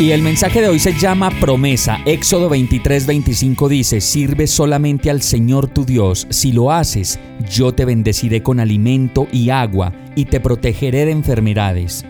Y 0.00 0.12
el 0.12 0.22
mensaje 0.22 0.62
de 0.62 0.68
hoy 0.68 0.78
se 0.78 0.94
llama 0.94 1.28
promesa. 1.40 1.98
Éxodo 2.06 2.48
23, 2.48 3.04
25 3.04 3.68
dice, 3.68 4.00
sirve 4.00 4.46
solamente 4.46 5.10
al 5.10 5.20
Señor 5.20 5.68
tu 5.68 5.84
Dios. 5.84 6.26
Si 6.30 6.52
lo 6.52 6.72
haces, 6.72 7.20
yo 7.50 7.72
te 7.72 7.84
bendeciré 7.84 8.42
con 8.42 8.60
alimento 8.60 9.28
y 9.30 9.50
agua 9.50 9.92
y 10.16 10.24
te 10.24 10.40
protegeré 10.40 11.04
de 11.04 11.12
enfermedades. 11.12 12.06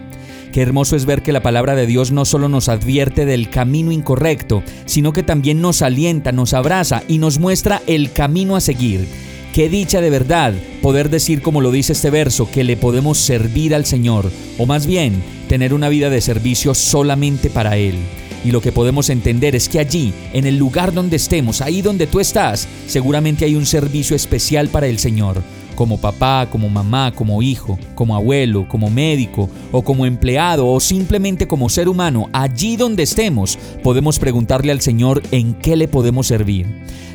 Qué 0.52 0.62
hermoso 0.62 0.94
es 0.94 1.04
ver 1.04 1.22
que 1.22 1.32
la 1.32 1.42
palabra 1.42 1.74
de 1.74 1.88
Dios 1.88 2.12
no 2.12 2.24
solo 2.24 2.48
nos 2.48 2.68
advierte 2.68 3.26
del 3.26 3.50
camino 3.50 3.90
incorrecto, 3.90 4.62
sino 4.86 5.12
que 5.12 5.24
también 5.24 5.60
nos 5.60 5.82
alienta, 5.82 6.30
nos 6.30 6.54
abraza 6.54 7.02
y 7.08 7.18
nos 7.18 7.40
muestra 7.40 7.82
el 7.88 8.12
camino 8.12 8.54
a 8.54 8.60
seguir. 8.60 9.08
Qué 9.52 9.68
dicha 9.68 10.00
de 10.00 10.10
verdad 10.10 10.54
poder 10.80 11.10
decir 11.10 11.42
como 11.42 11.60
lo 11.60 11.72
dice 11.72 11.92
este 11.92 12.10
verso, 12.10 12.48
que 12.50 12.62
le 12.62 12.76
podemos 12.76 13.18
servir 13.18 13.74
al 13.74 13.84
Señor, 13.84 14.30
o 14.58 14.66
más 14.66 14.86
bien, 14.86 15.22
tener 15.48 15.74
una 15.74 15.88
vida 15.88 16.08
de 16.08 16.20
servicio 16.20 16.72
solamente 16.72 17.50
para 17.50 17.76
Él. 17.76 17.96
Y 18.44 18.52
lo 18.52 18.60
que 18.60 18.70
podemos 18.72 19.10
entender 19.10 19.56
es 19.56 19.68
que 19.68 19.80
allí, 19.80 20.14
en 20.32 20.46
el 20.46 20.56
lugar 20.56 20.92
donde 20.94 21.16
estemos, 21.16 21.60
ahí 21.60 21.82
donde 21.82 22.06
tú 22.06 22.20
estás, 22.20 22.68
seguramente 22.86 23.44
hay 23.44 23.56
un 23.56 23.66
servicio 23.66 24.14
especial 24.14 24.68
para 24.68 24.86
el 24.86 24.98
Señor 24.98 25.42
como 25.80 25.96
papá, 25.96 26.46
como 26.52 26.68
mamá, 26.68 27.10
como 27.10 27.40
hijo, 27.40 27.78
como 27.94 28.14
abuelo, 28.14 28.68
como 28.68 28.90
médico 28.90 29.48
o 29.72 29.80
como 29.80 30.04
empleado 30.04 30.68
o 30.68 30.78
simplemente 30.78 31.48
como 31.48 31.70
ser 31.70 31.88
humano, 31.88 32.28
allí 32.34 32.76
donde 32.76 33.02
estemos, 33.02 33.58
podemos 33.82 34.18
preguntarle 34.18 34.72
al 34.72 34.82
Señor 34.82 35.22
en 35.30 35.54
qué 35.54 35.76
le 35.76 35.88
podemos 35.88 36.26
servir. 36.26 36.66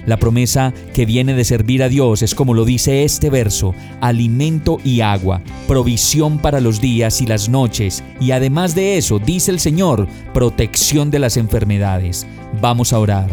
La 0.07 0.17
promesa 0.17 0.73
que 0.95 1.05
viene 1.05 1.35
de 1.35 1.45
servir 1.45 1.83
a 1.83 1.89
Dios 1.89 2.23
es 2.23 2.33
como 2.33 2.55
lo 2.55 2.65
dice 2.65 3.03
este 3.03 3.29
verso, 3.29 3.75
alimento 4.01 4.79
y 4.83 5.01
agua, 5.01 5.43
provisión 5.67 6.39
para 6.39 6.59
los 6.59 6.81
días 6.81 7.21
y 7.21 7.27
las 7.27 7.47
noches, 7.47 8.03
y 8.19 8.31
además 8.31 8.73
de 8.73 8.97
eso, 8.97 9.19
dice 9.19 9.51
el 9.51 9.59
Señor, 9.59 10.07
protección 10.33 11.11
de 11.11 11.19
las 11.19 11.37
enfermedades. 11.37 12.25
Vamos 12.61 12.93
a 12.93 12.99
orar. 12.99 13.29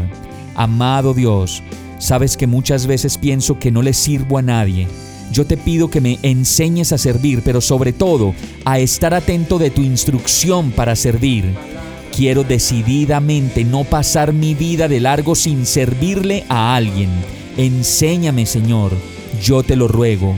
Amado 0.57 1.15
Dios, 1.15 1.63
sabes 1.99 2.37
que 2.37 2.47
muchas 2.47 2.87
veces 2.87 3.17
pienso 3.17 3.59
que 3.59 3.71
no 3.71 3.81
le 3.81 3.95
sirvo 3.95 4.37
a 4.37 4.43
nadie 4.43 4.87
yo 5.33 5.47
te 5.47 5.57
pido 5.57 5.89
que 5.89 6.01
me 6.01 6.19
enseñes 6.23 6.93
a 6.93 6.99
servir, 6.99 7.43
pero 7.45 7.61
sobre 7.61 7.93
todo 7.93 8.35
a 8.65 8.79
estar 8.79 9.15
atento 9.15 9.59
de 9.59 9.71
tu 9.71 9.83
instrucción 9.83 10.71
para 10.71 10.95
servir. 10.95 11.45
Quiero 12.15 12.45
decididamente 12.45 13.65
no 13.65 13.85
pasar 13.85 14.33
mi 14.33 14.55
vida 14.55 14.87
de 14.87 15.01
largo 15.01 15.35
sin 15.35 15.65
servirle 15.65 16.45
a 16.49 16.77
alguien. 16.77 17.09
Enséñame, 17.57 18.45
Señor, 18.45 18.93
yo 19.43 19.63
te 19.63 19.77
lo 19.77 19.89
ruego. 19.89 20.35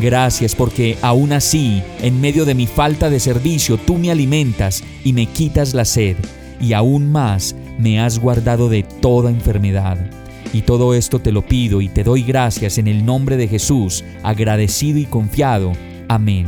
Gracias 0.00 0.54
porque 0.54 0.98
aún 1.02 1.32
así, 1.32 1.82
en 2.02 2.20
medio 2.20 2.44
de 2.44 2.54
mi 2.54 2.66
falta 2.66 3.08
de 3.10 3.20
servicio, 3.20 3.78
tú 3.78 3.96
me 3.96 4.10
alimentas 4.10 4.82
y 5.04 5.12
me 5.12 5.26
quitas 5.26 5.72
la 5.72 5.84
sed, 5.84 6.16
y 6.60 6.72
aún 6.72 7.10
más 7.10 7.54
me 7.78 8.00
has 8.00 8.18
guardado 8.18 8.68
de 8.68 8.82
toda 8.82 9.30
enfermedad. 9.30 10.23
Y 10.52 10.62
todo 10.62 10.94
esto 10.94 11.18
te 11.18 11.32
lo 11.32 11.42
pido 11.42 11.80
y 11.80 11.88
te 11.88 12.04
doy 12.04 12.22
gracias 12.22 12.78
en 12.78 12.88
el 12.88 13.04
nombre 13.04 13.36
de 13.36 13.48
Jesús, 13.48 14.04
agradecido 14.22 14.98
y 14.98 15.06
confiado. 15.06 15.72
Amén. 16.08 16.46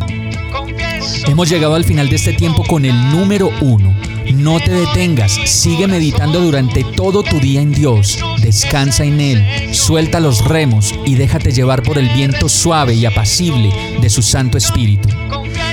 Hemos 1.27 1.49
llegado 1.49 1.75
al 1.75 1.85
final 1.85 2.09
de 2.09 2.17
este 2.17 2.33
tiempo 2.33 2.65
con 2.65 2.85
el 2.85 3.11
número 3.11 3.51
uno. 3.61 3.95
No 4.35 4.59
te 4.59 4.73
detengas, 4.73 5.33
sigue 5.45 5.87
meditando 5.87 6.41
durante 6.41 6.83
todo 6.83 7.23
tu 7.23 7.39
día 7.39 7.61
en 7.61 7.73
Dios, 7.73 8.19
descansa 8.43 9.05
en 9.05 9.21
Él, 9.21 9.75
suelta 9.75 10.19
los 10.19 10.45
remos 10.45 10.95
y 11.05 11.15
déjate 11.15 11.53
llevar 11.53 11.83
por 11.83 11.97
el 11.97 12.09
viento 12.09 12.49
suave 12.49 12.95
y 12.95 13.07
apacible 13.07 13.71
de 14.01 14.11
su 14.11 14.23
Santo 14.23 14.59
Espíritu. 14.59 15.09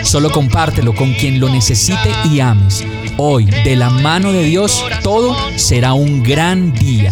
Solo 0.04 0.32
compártelo 0.32 0.94
con 0.94 1.14
quien 1.14 1.40
lo 1.40 1.50
necesite 1.50 2.10
y 2.32 2.40
ames. 2.40 2.84
Hoy, 3.18 3.46
de 3.46 3.76
la 3.76 3.90
mano 3.90 4.32
de 4.32 4.44
Dios, 4.44 4.84
todo 5.02 5.36
será 5.56 5.94
un 5.94 6.22
gran 6.22 6.74
día. 6.74 7.12